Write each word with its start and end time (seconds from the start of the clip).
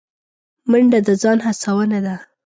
منډه 0.69 0.99
د 1.07 1.09
ځان 1.21 1.37
هڅونه 1.45 1.99
ده 2.05 2.15